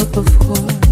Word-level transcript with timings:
love, 0.00 0.16
of 0.16 0.38
course. 0.38 0.89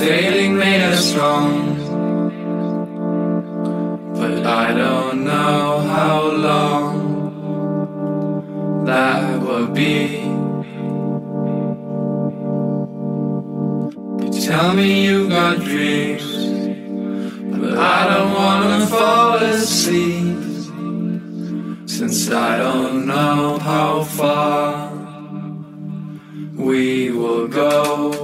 failing 0.01 0.57
made 0.57 0.81
us 0.81 1.11
strong. 1.11 1.77
But 4.19 4.45
I 4.63 4.73
don't 4.73 5.23
know 5.23 5.79
how 5.95 6.17
long 6.47 6.95
that 8.85 9.39
will 9.43 9.67
be. 9.67 9.97
You 14.21 14.29
tell 14.49 14.73
me 14.73 15.05
you 15.05 15.29
got 15.29 15.59
dreams, 15.59 16.29
but 17.61 17.73
I 17.77 17.99
don't 18.11 18.33
wanna 18.41 18.87
fall 18.87 19.35
asleep. 19.35 20.39
Since 21.85 22.31
I 22.31 22.57
don't 22.57 23.05
know 23.05 23.59
how 23.59 24.03
far 24.03 24.89
we 26.55 27.11
will 27.11 27.47
go. 27.47 28.20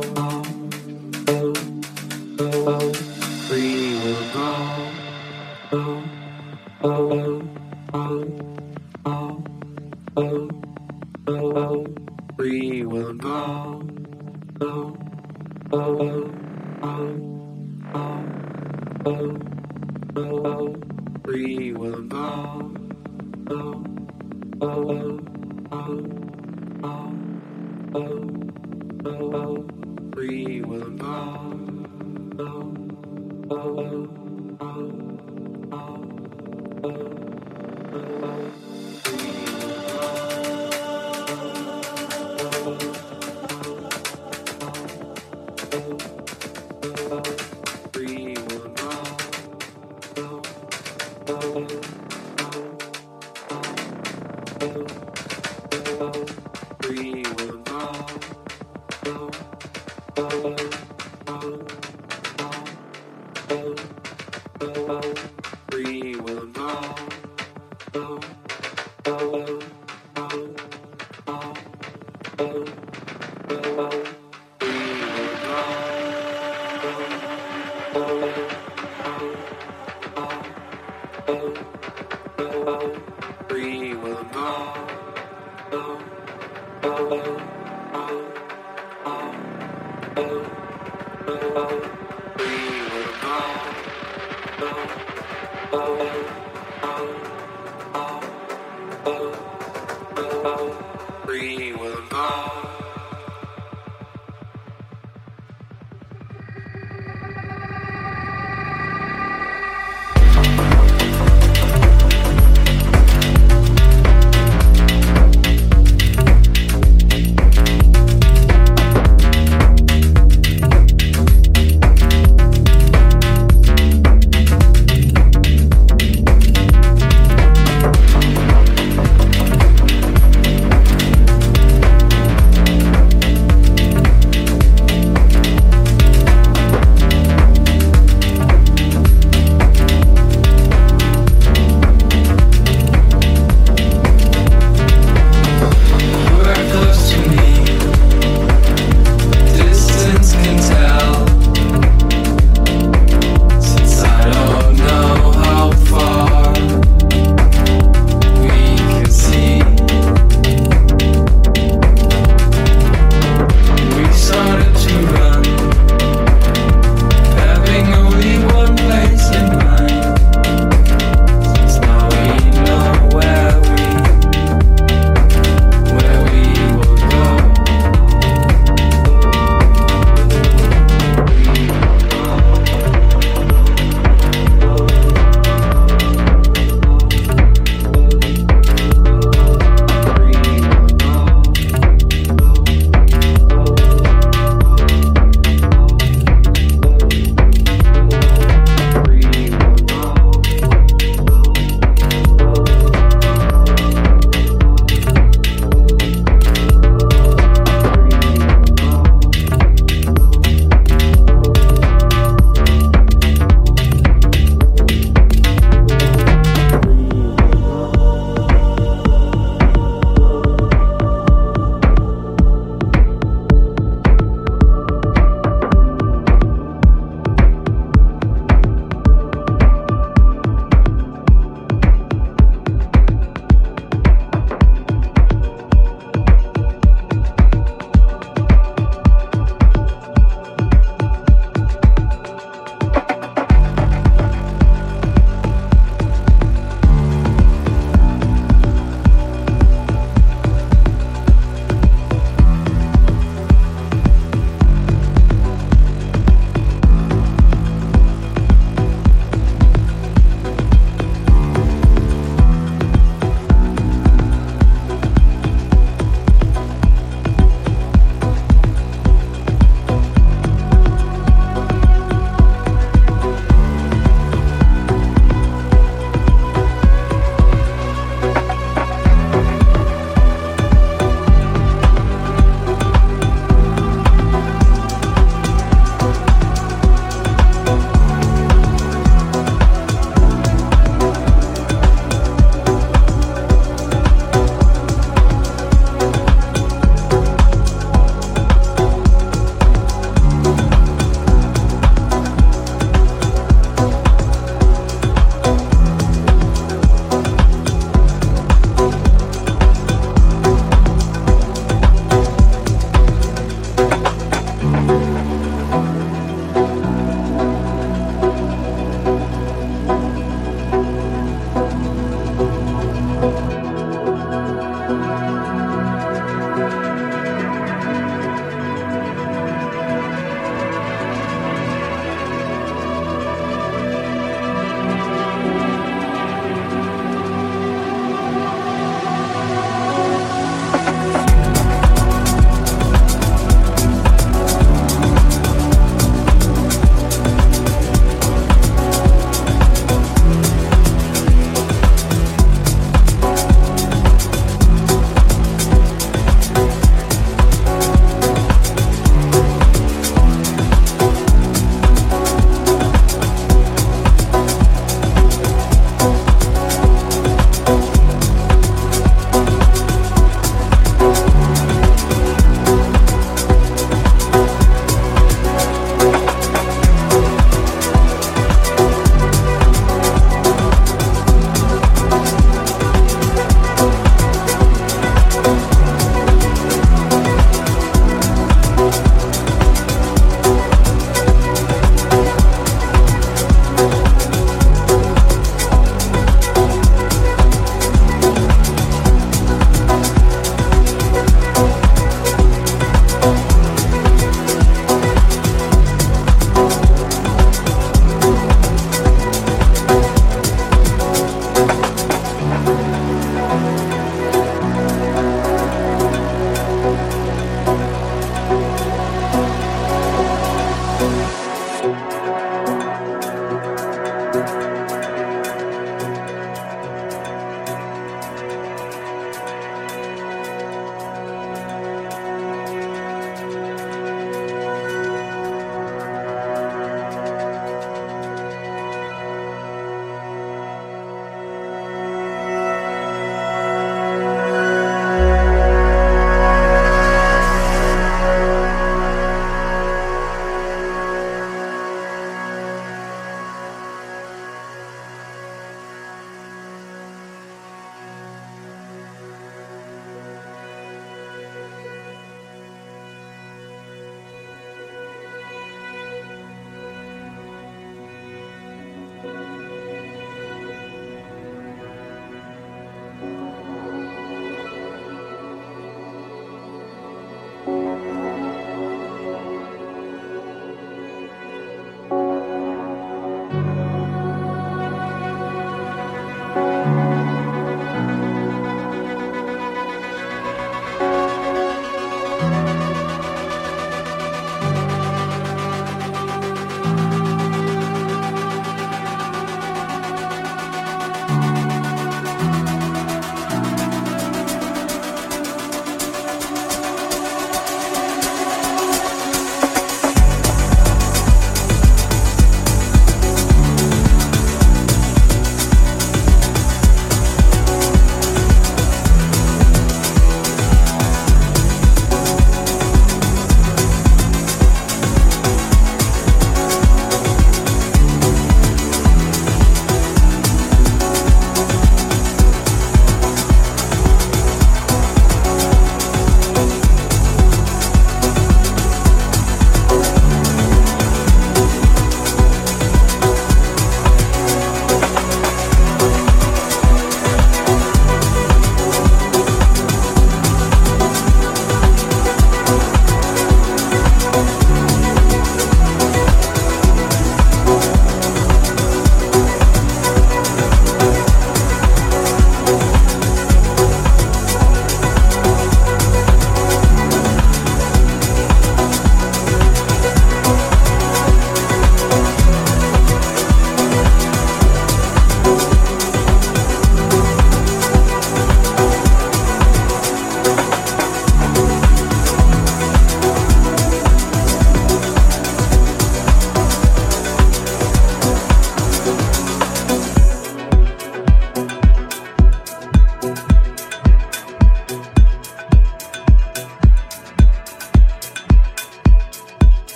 We 15.72 15.80
will 21.74 22.03
go. 22.09 23.86